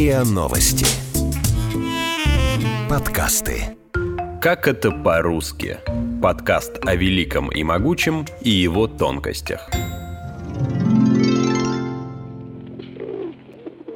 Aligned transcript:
РИА 0.00 0.24
Новости. 0.24 0.86
Подкасты. 2.88 3.76
Как 4.40 4.66
это 4.66 4.92
по-русски? 4.92 5.76
Подкаст 6.22 6.78
о 6.86 6.94
великом 6.94 7.50
и 7.50 7.62
могучем 7.62 8.24
и 8.40 8.48
его 8.48 8.86
тонкостях. 8.86 9.68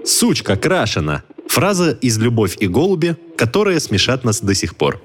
Сучка 0.05 0.57
крашена. 0.57 1.23
Фраза 1.49 1.93
из 1.93 2.19
«Любовь 2.19 2.59
и 2.61 2.67
голуби», 2.67 3.17
которая 3.39 3.81
смешат 3.81 4.25
нас 4.25 4.43
до 4.43 4.55
сих 4.55 4.77
пор. 4.77 5.01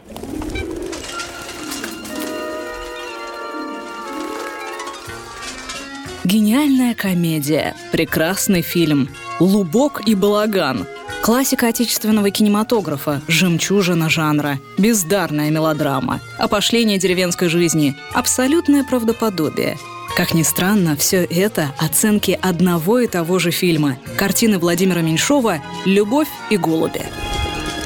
Гениальная 6.25 6.93
комедия, 6.93 7.73
прекрасный 7.93 8.61
фильм, 8.61 9.07
«Лубок 9.39 10.01
и 10.07 10.15
балаган», 10.15 10.85
Классика 11.21 11.67
отечественного 11.67 12.31
кинематографа, 12.31 13.21
жемчужина 13.27 14.09
жанра, 14.09 14.57
бездарная 14.77 15.49
мелодрама, 15.49 16.21
опошление 16.37 16.97
деревенской 16.97 17.49
жизни, 17.49 17.95
абсолютное 18.13 18.83
правдоподобие. 18.83 19.77
Как 20.15 20.33
ни 20.33 20.43
странно, 20.43 20.95
все 20.95 21.23
это 21.23 21.73
оценки 21.77 22.39
одного 22.41 22.99
и 22.99 23.07
того 23.07 23.37
же 23.37 23.51
фильма. 23.51 23.97
Картины 24.17 24.57
Владимира 24.57 25.01
Меньшова 25.01 25.61
«Любовь 25.85 26.29
и 26.49 26.57
голуби». 26.57 27.03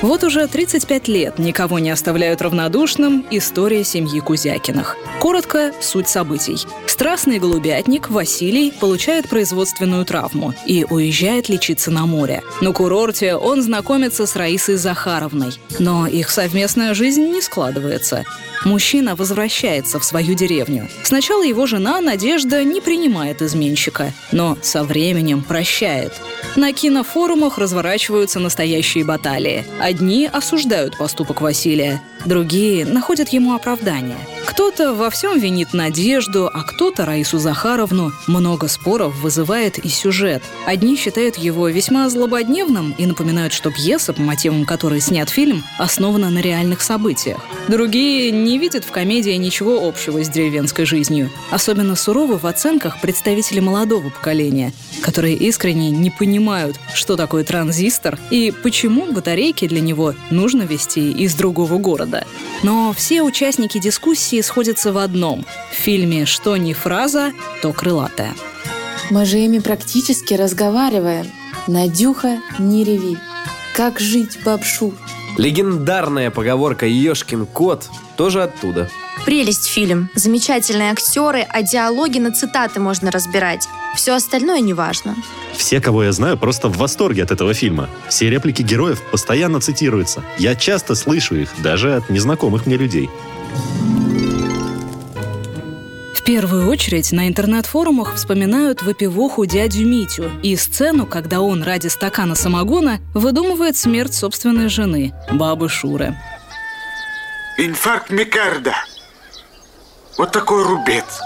Вот 0.03 0.25
уже 0.25 0.45
35 0.48 1.07
лет 1.07 1.39
никого 1.39 1.80
не 1.80 1.89
оставляют 1.89 2.41
равнодушным 2.41 3.25
история 3.31 3.85
семьи 3.85 4.20
Кузякиных. 4.20 4.98
Коротко, 5.21 5.71
суть 5.79 6.09
событий. 6.09 6.57
Страстный 6.88 7.39
голубятник 7.39 8.09
Василий 8.09 8.73
получает 8.77 9.29
производственную 9.29 10.03
травму 10.03 10.53
и 10.66 10.85
уезжает 10.89 11.48
лечиться 11.48 11.89
на 11.89 12.05
море. 12.05 12.43
На 12.59 12.73
курорте 12.73 13.35
он 13.35 13.62
знакомится 13.62 14.26
с 14.26 14.35
Раисой 14.35 14.76
Захаровной. 14.76 15.54
Но 15.79 16.05
их 16.05 16.29
совместная 16.32 16.93
жизнь 16.93 17.23
не 17.23 17.41
складывается. 17.41 18.26
Мужчина 18.66 19.16
возвращается 19.16 20.00
в 20.00 20.04
свою 20.04 20.36
деревню. 20.36 20.88
Сначала 21.04 21.44
его 21.44 21.66
жена 21.66 22.00
Надежда 22.02 22.64
не 22.64 22.82
принимает 22.82 23.42
изменщика, 23.42 24.14
но 24.32 24.58
со 24.62 24.84
временем 24.84 25.44
прощает. 25.44 26.14
На 26.56 26.72
кинофорумах 26.74 27.58
разворачиваются 27.58 28.40
настоящие 28.40 29.06
баталии. 29.06 29.66
Одни 29.80 30.30
осуждают 30.32 30.98
поступок 30.98 31.41
Василия, 31.41 32.02
другие 32.26 32.86
находят 32.86 33.30
ему 33.30 33.54
оправдание. 33.54 34.18
Кто-то 34.46 34.94
во 34.94 35.10
всем 35.10 35.40
винит 35.40 35.74
Надежду, 35.74 36.49
а 36.54 36.63
кто-то 36.63 37.05
Раису 37.05 37.40
Захаровну. 37.40 38.12
Много 38.27 38.68
споров 38.68 39.16
вызывает 39.16 39.77
и 39.77 39.88
сюжет. 39.88 40.44
Одни 40.66 40.98
считают 40.98 41.38
его 41.38 41.70
весьма 41.70 42.10
злободневным 42.10 42.94
и 42.98 43.05
напоминают, 43.05 43.54
что 43.54 43.72
пьеса, 43.72 44.13
по 44.13 44.22
мотивам 44.22 44.66
которой 44.66 45.00
снят 45.00 45.30
фильм, 45.30 45.63
основана 45.77 46.30
на 46.30 46.40
реальных 46.40 46.82
событиях. 46.82 47.40
Другие 47.70 48.32
не 48.32 48.58
видят 48.58 48.84
в 48.84 48.91
комедии 48.91 49.32
ничего 49.32 49.88
общего 49.88 50.24
с 50.24 50.30
деревенской 50.30 50.85
жизнью. 50.85 51.30
Особенно 51.50 51.96
суровы 51.96 52.38
в 52.38 52.46
оценках 52.46 53.00
представители 53.00 53.62
молодого 53.62 54.10
поколения, 54.10 54.74
которые 55.02 55.35
искренне 55.35 55.90
не 55.90 56.10
понимают, 56.10 56.78
что 56.94 57.16
такое 57.16 57.44
транзистор 57.44 58.20
и 58.30 58.52
почему 58.52 59.12
батарейки 59.12 59.68
для 59.68 59.80
него 59.80 60.13
нужно 60.30 60.63
вести 60.63 61.12
из 61.12 61.34
другого 61.35 61.78
города. 61.78 62.26
Но 62.63 62.94
все 62.94 63.22
участники 63.22 63.78
дискуссии 63.78 64.32
сходятся 64.41 64.91
в 64.91 64.97
одном. 64.97 65.45
В 65.72 65.75
фильме 65.75 66.25
«Что 66.25 66.57
не 66.57 66.73
фраза, 66.73 67.34
то 67.62 67.72
крылатая». 67.73 68.34
Мы 69.09 69.25
же 69.25 69.38
ими 69.38 69.59
практически 69.59 70.34
разговариваем. 70.34 71.28
Надюха, 71.67 72.41
не 72.57 72.84
реви. 72.84 73.17
Как 73.75 74.00
жить, 74.00 74.39
бабшу? 74.44 74.94
Легендарная 75.38 76.31
поговорка 76.31 76.85
«Ешкин 76.85 77.45
кот» 77.45 77.89
тоже 78.17 78.43
оттуда. 78.43 78.89
Прелесть 79.25 79.67
фильм. 79.67 80.09
Замечательные 80.16 80.91
актеры, 80.91 81.45
а 81.49 81.61
диалоги 81.61 82.19
на 82.19 82.31
цитаты 82.31 82.79
можно 82.79 83.09
разбирать. 83.09 83.67
Все 83.95 84.13
остальное 84.16 84.59
не 84.59 84.73
важно. 84.73 85.16
Все, 85.55 85.79
кого 85.79 86.03
я 86.03 86.11
знаю, 86.11 86.38
просто 86.38 86.67
в 86.67 86.77
восторге 86.77 87.23
от 87.23 87.31
этого 87.31 87.53
фильма. 87.53 87.89
Все 88.09 88.29
реплики 88.29 88.61
героев 88.61 89.01
постоянно 89.11 89.59
цитируются. 89.61 90.23
Я 90.38 90.55
часто 90.55 90.95
слышу 90.95 91.35
их, 91.35 91.49
даже 91.61 91.95
от 91.95 92.09
незнакомых 92.09 92.66
мне 92.66 92.75
людей. 92.75 93.09
В 96.23 96.25
первую 96.25 96.69
очередь 96.69 97.11
на 97.11 97.28
интернет-форумах 97.28 98.16
вспоминают 98.16 98.81
выпивоху 98.81 99.45
дядю 99.45 99.85
Митю 99.85 100.31
и 100.41 100.56
сцену, 100.56 101.06
когда 101.06 101.41
он 101.41 101.63
ради 101.63 101.88
стакана 101.88 102.35
самогона 102.35 103.01
выдумывает 103.13 103.75
смерть 103.75 104.13
собственной 104.13 104.69
жены, 104.69 105.13
бабы 105.34 105.67
Шуры. 105.67 106.16
Инфаркт 107.57 108.09
микарда. 108.09 108.73
Вот 110.17 110.31
такой 110.31 110.63
рубец. 110.63 111.19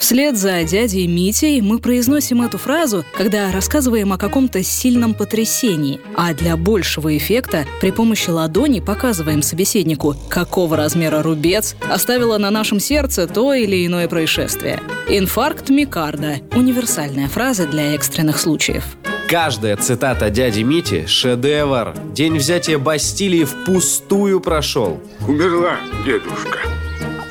Вслед 0.00 0.38
за 0.38 0.64
дядей 0.64 1.06
Митей 1.06 1.60
мы 1.60 1.78
произносим 1.78 2.40
эту 2.40 2.56
фразу, 2.56 3.04
когда 3.16 3.52
рассказываем 3.52 4.14
о 4.14 4.18
каком-то 4.18 4.62
сильном 4.62 5.12
потрясении, 5.12 6.00
а 6.16 6.32
для 6.32 6.56
большего 6.56 7.14
эффекта 7.16 7.66
при 7.82 7.90
помощи 7.90 8.30
ладони 8.30 8.80
показываем 8.80 9.42
собеседнику, 9.42 10.16
какого 10.30 10.78
размера 10.78 11.22
рубец 11.22 11.76
оставило 11.90 12.38
на 12.38 12.50
нашем 12.50 12.80
сердце 12.80 13.26
то 13.26 13.52
или 13.52 13.86
иное 13.86 14.08
происшествие. 14.08 14.80
Инфаркт 15.06 15.68
микарда– 15.68 16.36
универсальная 16.56 17.28
фраза 17.28 17.66
для 17.66 17.94
экстренных 17.94 18.40
случаев. 18.40 18.84
Каждая 19.28 19.76
цитата 19.76 20.30
дяди 20.30 20.62
Мити– 20.62 21.04
шедевр. 21.06 21.94
День 22.14 22.38
взятия 22.38 22.78
Бастилии 22.78 23.44
впустую 23.44 24.40
прошел. 24.40 24.98
Умерла 25.28 25.76
дедушка. 26.06 26.58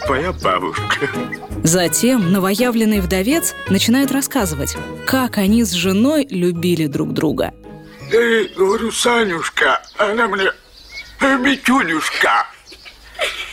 Твоя 0.09 0.33
бабушка. 0.33 1.07
Затем 1.63 2.31
новоявленный 2.31 2.99
вдовец 2.99 3.53
начинает 3.69 4.11
рассказывать, 4.11 4.75
как 5.05 5.37
они 5.37 5.63
с 5.63 5.69
женой 5.71 6.25
любили 6.27 6.87
друг 6.87 7.13
друга. 7.13 7.53
Я 8.11 8.19
ей 8.19 8.51
говорю, 8.55 8.91
Санюшка, 8.91 9.79
она 9.99 10.27
мне 10.27 10.51
«Э, 11.21 11.37
Митюнюшка. 11.37 12.47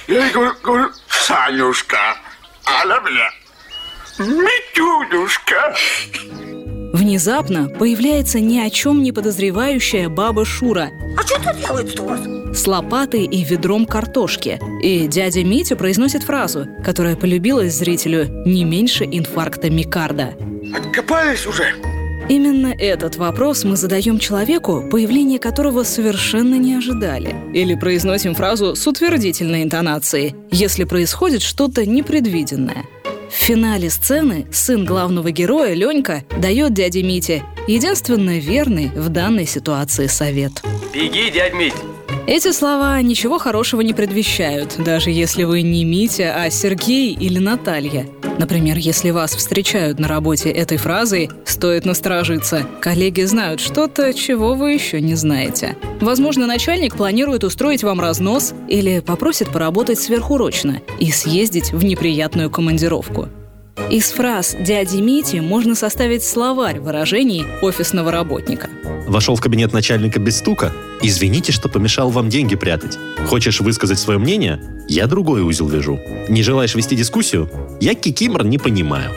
Я 0.09 0.25
ей 0.25 0.33
говорю, 0.33 0.53
говорю 0.63 0.91
Санюшка, 1.11 2.17
она 2.65 3.03
мне 3.03 3.29
Митюнюшка. 4.19 5.77
Внезапно 6.95 7.69
появляется 7.69 8.41
ни 8.41 8.59
о 8.61 8.71
чем 8.71 9.03
не 9.03 9.13
подозревающая 9.13 10.09
баба 10.09 10.47
Шура 10.47 10.89
А 11.19 11.23
что 11.23 11.35
тут 11.39 11.55
делается 11.61 12.03
у 12.03 12.07
вас? 12.07 12.46
С 12.57 12.67
лопатой 12.67 13.25
и 13.25 13.45
ведром 13.45 13.87
картошки. 13.87 14.59
И 14.83 15.07
дядя 15.07 15.45
Митя 15.45 15.77
произносит 15.77 16.23
фразу, 16.23 16.67
которая 16.85 17.17
полюбилась 17.17 17.75
зрителю 17.75 18.27
не 18.47 18.65
меньше 18.65 19.05
инфаркта 19.05 19.71
микарда. 19.71 20.35
Откопались 20.75 21.47
уже? 21.47 21.75
Именно 22.29 22.75
этот 22.77 23.17
вопрос 23.17 23.63
мы 23.63 23.77
задаем 23.77 24.19
человеку, 24.19 24.83
появление 24.91 25.39
которого 25.39 25.85
совершенно 25.85 26.57
не 26.57 26.75
ожидали. 26.75 27.37
Или 27.55 27.77
произносим 27.77 28.35
фразу 28.35 28.75
с 28.75 28.85
утвердительной 28.87 29.63
интонацией, 29.63 30.35
если 30.51 30.85
происходит 30.85 31.43
что-то 31.43 31.87
непредвиденное. 31.87 32.85
В 33.31 33.35
финале 33.35 33.91
сцены 33.91 34.47
сын 34.51 34.85
главного 34.85 35.31
героя, 35.31 35.75
Ленька, 35.75 36.25
дает 36.41 36.75
дяде 36.75 37.03
Мите 37.03 37.45
единственно 37.69 38.39
верный 38.39 38.89
в 38.89 39.09
данной 39.09 39.47
ситуации 39.47 40.07
совет. 40.07 40.63
Беги, 40.93 41.31
дядь 41.31 41.55
Мить! 41.55 41.75
Эти 42.27 42.51
слова 42.51 43.01
ничего 43.03 43.39
хорошего 43.39 43.83
не 43.83 43.95
предвещают, 43.95 44.75
даже 44.79 45.11
если 45.11 45.45
вы 45.45 45.63
не 45.63 45.85
Митя, 45.85 46.35
а 46.37 46.51
Сергей 46.51 47.15
или 47.15 47.39
Наталья. 47.39 48.09
Например, 48.41 48.77
если 48.77 49.11
вас 49.11 49.37
встречают 49.37 50.01
на 50.01 50.09
работе 50.09 50.51
этой 50.51 50.77
фразой, 50.77 51.31
стоит 51.45 51.85
насторожиться. 51.85 52.67
Коллеги 52.81 53.23
знают 53.23 53.61
что-то, 53.61 54.13
чего 54.13 54.55
вы 54.55 54.73
еще 54.73 55.01
не 55.01 55.15
знаете. 55.15 55.77
Возможно, 56.01 56.49
начальник 56.49 56.97
планирует 56.97 57.45
устроить 57.45 57.85
вам 57.85 58.01
разнос 58.01 58.55
или 58.67 58.99
попросит 58.99 59.51
поработать 59.53 60.01
сверхурочно 60.01 60.81
и 60.99 61.13
съездить 61.13 61.73
в 61.73 61.85
неприятную 61.85 62.51
командировку. 62.51 63.29
Из 63.91 64.11
фраз 64.11 64.57
дяди 64.59 64.97
Мити 64.97 65.37
можно 65.37 65.77
составить 65.77 66.25
словарь 66.25 66.81
выражений 66.81 67.45
офисного 67.63 68.11
работника. 68.11 68.69
Вошел 69.07 69.37
в 69.37 69.41
кабинет 69.41 69.73
начальника 69.73 70.19
без 70.19 70.39
стука? 70.39 70.73
Извините, 71.03 71.53
что 71.53 71.69
помешал 71.69 72.11
вам 72.11 72.29
деньги 72.29 72.57
прятать. 72.57 72.99
Хочешь 73.27 73.61
высказать 73.61 74.01
свое 74.01 74.19
мнение? 74.19 74.61
Я 74.89 75.07
другой 75.07 75.43
узел 75.43 75.69
вяжу. 75.69 76.01
Не 76.29 76.43
желаешь 76.43 76.75
вести 76.75 76.97
дискуссию? 76.97 77.49
Я 77.81 77.95
кикимор 77.95 78.45
не 78.45 78.59
понимаю. 78.59 79.13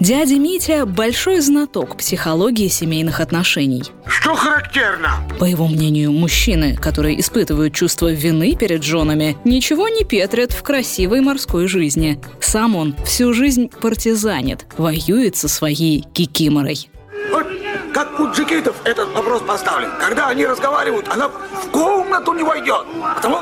Дядя 0.00 0.36
Митя– 0.36 0.86
большой 0.86 1.40
знаток 1.40 1.96
психологии 1.96 2.68
семейных 2.68 3.20
отношений. 3.20 3.84
Что 4.06 4.34
характерно? 4.34 5.10
По 5.38 5.44
его 5.44 5.66
мнению, 5.66 6.12
мужчины, 6.12 6.76
которые 6.76 7.20
испытывают 7.20 7.74
чувство 7.74 8.12
вины 8.12 8.54
перед 8.56 8.82
женами, 8.82 9.36
ничего 9.44 9.88
не 9.88 10.04
петрят 10.04 10.52
в 10.52 10.62
красивой 10.62 11.20
морской 11.20 11.68
жизни. 11.68 12.20
Сам 12.40 12.76
он 12.76 12.96
всю 13.04 13.32
жизнь 13.32 13.70
партизанит, 13.80 14.66
воюет 14.76 15.36
со 15.36 15.48
своей 15.48 16.04
кикиморой. 16.12 16.90
Вот 17.30 17.46
как 17.92 18.18
у 18.18 18.30
джигитов 18.30 18.76
этот 18.84 19.08
вопрос 19.14 19.42
поставлен. 19.42 19.90
Когда 20.00 20.28
они 20.28 20.44
разговаривают, 20.44 21.08
она 21.08 21.28
в 21.28 21.70
комнату 21.70 22.32
не 22.32 22.42
войдет. 22.42 22.84
Потому 23.16 23.38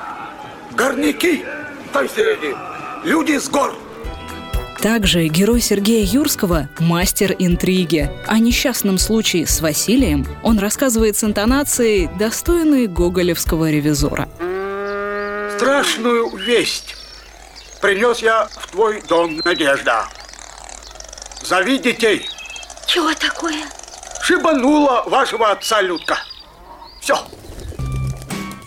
горняки, 0.77 1.45
то 1.93 2.03
есть 2.03 2.15
люди 3.05 3.39
с 3.39 3.49
гор. 3.49 3.75
Также 4.83 5.29
герой 5.29 5.61
Сергея 5.61 6.05
Юрского– 6.05 6.69
мастер 6.81 7.37
интриги. 7.39 8.11
О 8.27 8.41
несчастном 8.41 8.99
случае 8.99 9.47
с 9.47 9.61
Василием 9.61 10.27
он 10.43 10.59
рассказывает 10.59 11.17
с 11.17 11.23
интонацией, 11.23 12.11
достойной 12.19 12.89
гоголевского 12.89 13.71
ревизора. 13.71 14.29
Страшную 15.57 16.37
весть 16.37 16.97
принес 17.81 18.19
я 18.23 18.49
в 18.57 18.73
твой 18.73 19.01
дом, 19.03 19.41
Надежда. 19.45 20.07
Зови 21.45 21.79
детей. 21.79 22.27
Чего 22.89 23.15
такое? 23.15 23.63
Шибанула 24.21 25.05
вашего 25.07 25.53
отца 25.53 25.81
Людка. 25.81 26.19
Все. 27.01 27.19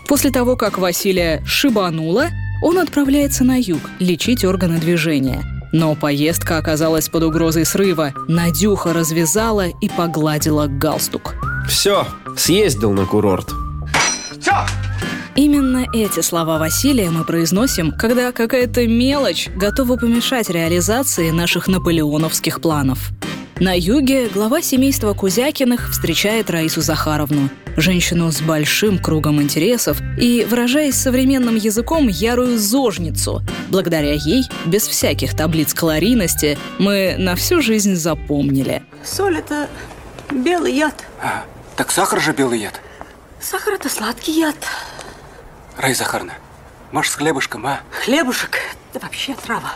После 0.08 0.32
того, 0.32 0.56
как 0.56 0.78
Василия 0.78 1.44
шибануло, 1.46 2.30
он 2.64 2.78
отправляется 2.80 3.44
на 3.44 3.60
юг 3.60 3.82
лечить 4.00 4.46
органы 4.46 4.78
движения. 4.80 5.55
Но 5.78 5.94
поездка 5.94 6.58
оказалась 6.58 7.10
под 7.10 7.24
угрозой 7.24 7.66
срыва. 7.66 8.14
Надюха 8.30 8.94
развязала 8.94 9.68
и 9.68 9.90
погладила 9.90 10.68
галстук. 10.68 11.36
Все, 11.68 12.08
съездил 12.38 12.94
на 12.94 13.06
курорт. 13.06 13.52
Все. 14.40 14.54
Именно 15.36 15.86
эти 15.92 16.22
слова 16.22 16.60
Василия 16.60 17.10
мы 17.10 17.26
произносим, 17.26 17.92
когда 17.92 18.32
какая-то 18.32 18.88
мелочь 18.88 19.50
готова 19.54 19.98
помешать 19.98 20.50
реализации 20.50 21.30
наших 21.32 21.68
наполеоновских 21.68 22.62
планов. 22.62 23.12
На 23.60 23.74
юге 23.74 24.28
глава 24.28 24.62
семейства 24.62 25.14
Кузякиных 25.14 25.90
встречает 25.90 26.50
Раису 26.50 26.82
Захаровну, 26.82 27.50
женщину 27.78 28.30
с 28.30 28.42
большим 28.42 29.00
кругом 29.00 29.42
интересов 29.42 29.98
и, 30.20 30.46
выражаясь 30.50 30.96
современным 30.96 31.56
языком, 31.56 32.10
ярую 32.10 32.58
зожницу. 32.60 33.42
Благодаря 33.70 34.12
ей, 34.12 34.44
без 34.66 34.86
всяких 34.86 35.38
таблиц 35.38 35.74
калорийности, 35.74 36.58
мы 36.80 37.16
на 37.18 37.38
всю 37.38 37.62
жизнь 37.62 37.96
запомнили. 37.96 38.84
Соль– 39.06 39.38
это 39.40 39.70
белый 40.32 40.74
яд. 40.74 41.06
А, 41.22 41.46
так 41.78 41.92
сахар 41.92 42.20
же 42.20 42.34
белый 42.34 42.60
яд. 42.60 42.82
Сахар– 43.40 43.74
это 43.76 43.88
сладкий 43.88 44.38
яд. 44.38 44.58
Рай 45.78 45.94
Захарна, 45.94 46.34
может, 46.92 47.14
с 47.14 47.16
хлебушком, 47.16 47.66
а? 47.68 47.80
Хлебушек– 48.04 48.60
это 48.94 49.06
вообще 49.06 49.34
трава. 49.34 49.72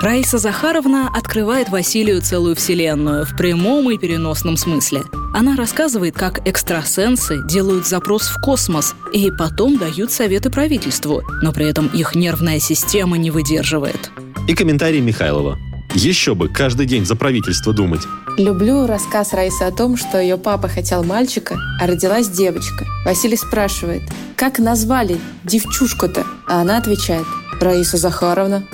Раиса 0.00 0.38
Захаровна 0.38 1.08
открывает 1.08 1.68
Василию 1.70 2.20
целую 2.20 2.54
вселенную 2.54 3.24
в 3.24 3.36
прямом 3.36 3.90
и 3.90 3.98
переносном 3.98 4.56
смысле. 4.56 5.02
Она 5.34 5.56
рассказывает, 5.56 6.14
как 6.14 6.46
экстрасенсы 6.46 7.42
делают 7.46 7.86
запрос 7.86 8.28
в 8.28 8.40
космос 8.40 8.94
и 9.12 9.30
потом 9.30 9.78
дают 9.78 10.12
советы 10.12 10.50
правительству, 10.50 11.22
но 11.42 11.52
при 11.52 11.66
этом 11.66 11.86
их 11.88 12.14
нервная 12.14 12.60
система 12.60 13.16
не 13.16 13.30
выдерживает. 13.30 14.10
И 14.46 14.54
комментарий 14.54 15.00
Михайлова. 15.00 15.58
Еще 15.94 16.34
бы 16.34 16.48
каждый 16.48 16.86
день 16.86 17.06
за 17.06 17.16
правительство 17.16 17.72
думать. 17.72 18.02
Люблю 18.36 18.86
рассказ 18.86 19.32
Раисы 19.32 19.62
о 19.62 19.72
том, 19.72 19.96
что 19.96 20.20
ее 20.20 20.36
папа 20.36 20.68
хотел 20.68 21.04
мальчика, 21.04 21.56
а 21.80 21.86
родилась 21.86 22.28
девочка. 22.28 22.84
Василий 23.06 23.36
спрашивает, 23.36 24.02
как 24.36 24.58
назвали 24.58 25.18
девчушку-то? 25.44 26.26
А 26.46 26.60
она 26.60 26.76
отвечает, 26.76 27.26
Раиса 27.60 27.96
Захаровна. 27.96 28.64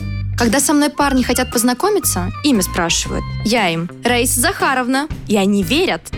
Когда 0.42 0.58
со 0.58 0.72
мной 0.72 0.90
парни 0.90 1.22
хотят 1.22 1.52
познакомиться, 1.52 2.32
имя 2.42 2.62
спрашивают. 2.62 3.22
Я 3.44 3.68
им 3.68 3.88
Раиса 4.02 4.40
Захаровна. 4.40 5.06
И 5.28 5.36
они 5.36 5.62
верят. 5.62 6.10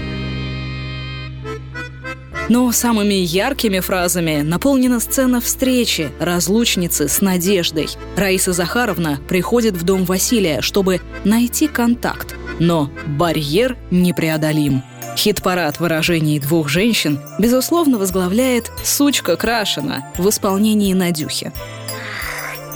Но 2.49 2.73
самыми 2.73 3.13
яркими 3.13 3.81
фразами 3.81 4.41
наполнена 4.41 4.99
сцена 5.01 5.43
встречи 5.43 6.11
разлучницы 6.21 7.07
с 7.07 7.21
Надеждой. 7.21 7.87
Раиса 8.17 8.55
Захаровна 8.55 9.21
приходит 9.29 9.75
в 9.75 9.85
дом 9.85 10.07
Василия, 10.07 10.63
чтобы 10.63 11.03
найти 11.25 11.69
контакт. 11.69 12.35
Но 12.59 12.91
барьер 13.07 13.77
непреодолим. 13.91 14.83
Хит-парад 15.19 15.81
выражений 15.81 16.41
двух 16.41 16.71
женщин, 16.71 17.21
безусловно, 17.39 17.99
возглавляет 17.99 18.73
«Сучка 18.85 19.37
Крашена» 19.37 20.11
в 20.17 20.27
исполнении 20.31 20.95
Надюхи. 20.95 21.53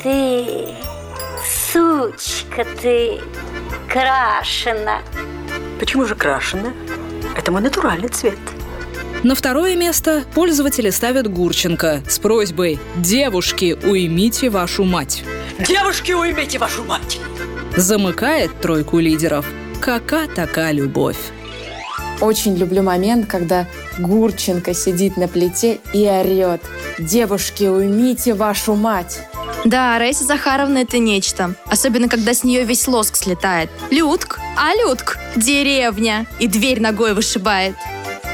Ты, 0.02 0.68
сучка 1.72 2.64
ты, 2.80 3.20
крашена. 3.88 5.02
Почему 5.78 6.04
же 6.04 6.14
крашена? 6.14 6.72
Это 7.36 7.52
мой 7.52 7.60
натуральный 7.60 8.08
цвет. 8.08 8.38
На 9.22 9.34
второе 9.34 9.76
место 9.76 10.24
пользователи 10.34 10.90
ставят 10.90 11.28
Гурченко 11.28 12.02
с 12.08 12.18
просьбой 12.18 12.78
«Девушки, 12.96 13.76
уймите 13.82 14.48
вашу 14.48 14.84
мать». 14.84 15.24
Девушки, 15.58 16.12
уймите 16.12 16.58
вашу 16.58 16.84
мать! 16.84 17.18
Замыкает 17.76 18.60
тройку 18.60 19.00
лидеров 19.00 19.44
«Кака 19.80 20.28
така 20.34 20.70
любовь». 20.72 21.18
Очень 22.20 22.56
люблю 22.56 22.82
момент, 22.82 23.26
когда 23.26 23.66
Гурченко 23.98 24.72
сидит 24.74 25.16
на 25.16 25.28
плите 25.28 25.80
и 25.92 26.06
орет 26.06 26.62
«Девушки, 26.98 27.64
уймите 27.64 28.34
вашу 28.34 28.74
мать!» 28.74 29.27
Да, 29.64 29.98
Раиса 29.98 30.24
Захаровна– 30.24 30.78
это 30.78 30.98
нечто. 30.98 31.54
Особенно, 31.66 32.08
когда 32.08 32.32
с 32.32 32.44
нее 32.44 32.64
весь 32.64 32.86
лоск 32.86 33.16
слетает. 33.16 33.70
Людк, 33.90 34.38
а 34.56 34.74
Людк– 34.74 35.18
деревня. 35.36 36.26
И 36.38 36.46
дверь 36.46 36.80
ногой 36.80 37.14
вышибает. 37.14 37.74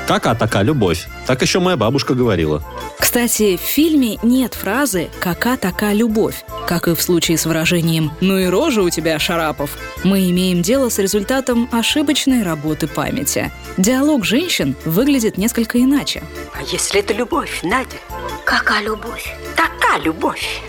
Кака 0.06 0.34
така 0.34 0.62
любовь. 0.62 1.06
Так 1.26 1.40
еще 1.40 1.60
моя 1.60 1.78
бабушка 1.78 2.14
говорила. 2.14 2.62
Кстати, 2.98 3.56
в 3.56 3.60
фильме 3.60 4.18
нет 4.22 4.54
фразы 4.54 5.08
«кака 5.20 5.56
така 5.56 5.92
любовь», 5.92 6.44
как 6.66 6.88
и 6.88 6.94
в 6.94 7.00
случае 7.00 7.38
с 7.38 7.46
выражением 7.46 8.12
«ну 8.20 8.36
и 8.38 8.46
рожа 8.46 8.82
у 8.82 8.90
тебя, 8.90 9.18
Шарапов». 9.18 9.70
Мы 10.02 10.30
имеем 10.30 10.62
дело 10.62 10.88
с 10.88 10.98
результатом 10.98 11.68
ошибочной 11.72 12.42
работы 12.42 12.86
памяти. 12.86 13.50
Диалог 13.78 14.24
женщин 14.24 14.74
выглядит 14.84 15.38
несколько 15.38 15.80
иначе. 15.80 16.22
А 16.54 16.62
если 16.62 17.00
это 17.00 17.14
любовь, 17.14 17.60
Надя? 17.62 17.96
Какая 18.44 18.82
любовь? 18.82 19.34
Такая 19.56 20.00
любовь. 20.00 20.60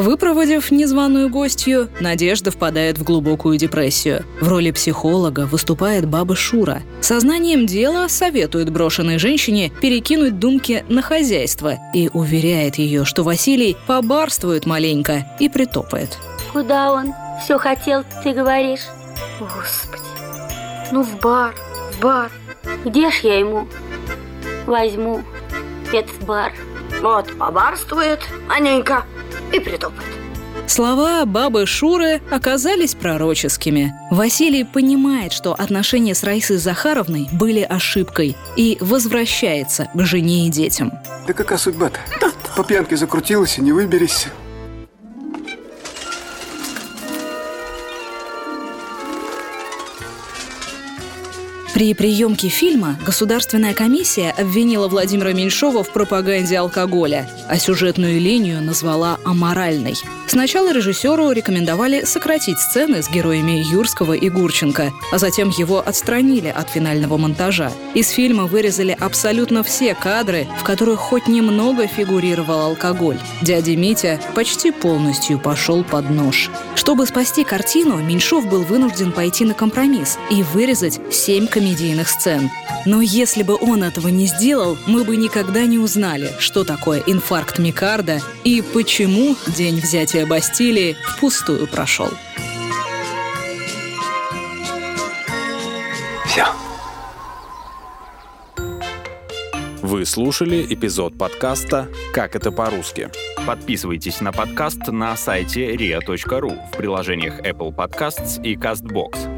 Выпроводив 0.00 0.70
незваную 0.70 1.28
гостью, 1.28 1.88
Надежда 1.98 2.52
впадает 2.52 2.98
в 2.98 3.02
глубокую 3.02 3.58
депрессию. 3.58 4.24
В 4.40 4.46
роли 4.46 4.70
психолога 4.70 5.40
выступает 5.46 6.06
баба 6.06 6.36
Шура. 6.36 6.82
Сознанием 7.00 7.66
дела 7.66 8.08
советует 8.08 8.70
брошенной 8.70 9.18
женщине 9.18 9.72
перекинуть 9.80 10.38
думки 10.38 10.84
на 10.88 11.02
хозяйство 11.02 11.78
и 11.92 12.10
уверяет 12.12 12.76
ее, 12.76 13.04
что 13.04 13.24
Василий 13.24 13.76
побарствует 13.88 14.66
маленько 14.66 15.26
и 15.40 15.48
притопает. 15.48 16.16
Куда 16.52 16.92
он? 16.92 17.12
Все 17.42 17.58
хотел, 17.58 18.04
ты 18.22 18.32
говоришь? 18.32 18.86
Господи. 19.40 20.02
Ну, 20.92 21.02
в 21.02 21.18
бар, 21.18 21.56
в 21.92 22.00
бар. 22.00 22.30
Где 22.84 23.10
ж 23.10 23.14
я 23.24 23.40
ему 23.40 23.66
возьму 24.64 25.22
этот 25.92 26.24
бар? 26.24 26.52
Вот, 27.02 27.36
побарствует, 27.36 28.20
маленько, 28.48 29.04
и 29.52 29.58
притопает. 29.60 30.08
Слова 30.68 31.24
бабы 31.24 31.64
Шуры 31.64 32.20
оказались 32.30 32.94
пророческими. 32.94 33.94
Василий 34.10 34.64
понимает, 34.64 35.32
что 35.32 35.54
отношения 35.54 36.14
с 36.14 36.22
Раисой 36.22 36.58
Захаровной 36.58 37.26
были 37.32 37.62
ошибкой 37.62 38.36
и 38.54 38.76
возвращается 38.80 39.88
к 39.94 40.00
жене 40.04 40.46
и 40.46 40.50
детям. 40.50 40.92
Да 41.26 41.32
какая 41.32 41.58
судьба-то? 41.58 41.98
По 42.54 42.64
пьянке 42.64 42.96
закрутилась 42.96 43.56
и 43.56 43.62
не 43.62 43.72
выберись. 43.72 44.26
При 51.78 51.94
приемке 51.94 52.48
фильма 52.48 52.98
Государственная 53.06 53.72
комиссия 53.72 54.34
обвинила 54.36 54.88
Владимира 54.88 55.32
Меньшова 55.32 55.84
в 55.84 55.92
пропаганде 55.92 56.58
алкоголя, 56.58 57.30
а 57.48 57.56
сюжетную 57.56 58.18
линию 58.18 58.60
назвала 58.60 59.20
аморальной. 59.24 59.94
Сначала 60.26 60.72
режиссеру 60.72 61.30
рекомендовали 61.30 62.02
сократить 62.04 62.58
сцены 62.58 63.00
с 63.00 63.08
героями 63.08 63.62
Юрского 63.72 64.14
и 64.14 64.28
Гурченко, 64.28 64.92
а 65.12 65.18
затем 65.18 65.50
его 65.50 65.78
отстранили 65.78 66.48
от 66.48 66.68
финального 66.68 67.16
монтажа. 67.16 67.70
Из 67.94 68.10
фильма 68.10 68.46
вырезали 68.46 68.96
абсолютно 68.98 69.62
все 69.62 69.94
кадры, 69.94 70.48
в 70.60 70.64
которых 70.64 70.98
хоть 70.98 71.28
немного 71.28 71.86
фигурировал 71.86 72.60
алкоголь. 72.62 73.18
Дядя 73.40 73.76
Митя 73.76 74.20
почти 74.34 74.72
полностью 74.72 75.38
пошел 75.38 75.84
под 75.84 76.10
нож. 76.10 76.50
Чтобы 76.74 77.06
спасти 77.06 77.44
картину, 77.44 77.98
Меньшов 77.98 78.48
был 78.48 78.62
вынужден 78.62 79.12
пойти 79.12 79.44
на 79.44 79.54
компромисс 79.54 80.18
и 80.30 80.42
вырезать 80.42 81.00
семь 81.10 81.46
комедийных 81.68 82.08
сцен. 82.08 82.50
Но 82.86 83.02
если 83.02 83.42
бы 83.42 83.56
он 83.60 83.84
этого 83.84 84.08
не 84.08 84.26
сделал, 84.26 84.78
мы 84.86 85.04
бы 85.04 85.16
никогда 85.16 85.66
не 85.66 85.78
узнали, 85.78 86.32
что 86.38 86.64
такое 86.64 87.02
инфаркт 87.06 87.58
миокарда 87.58 88.20
и 88.44 88.62
почему 88.62 89.36
день 89.46 89.80
взятия 89.80 90.26
Бастилии 90.26 90.96
впустую 91.04 91.66
прошел. 91.66 92.10
Все. 96.26 96.46
Вы 99.82 100.06
слушали 100.06 100.66
эпизод 100.68 101.18
подкаста 101.18 101.88
«Как 102.14 102.34
это 102.34 102.50
по-русски». 102.50 103.10
Подписывайтесь 103.46 104.20
на 104.20 104.32
подкаст 104.32 104.88
на 104.88 105.16
сайте 105.16 105.74
ria.ru 105.74 106.58
в 106.72 106.76
приложениях 106.76 107.40
Apple 107.40 107.74
Podcasts 107.74 108.42
и 108.42 108.56
CastBox. 108.56 109.37